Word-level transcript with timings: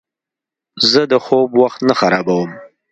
زه 0.91 1.01
د 1.11 1.13
خوب 1.25 1.49
وخت 1.61 1.79
نه 1.87 1.93
خرابوم. 1.99 2.49